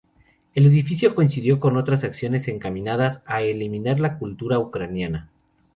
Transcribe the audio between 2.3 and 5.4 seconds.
encaminadas a eliminar la cultura ucraniana.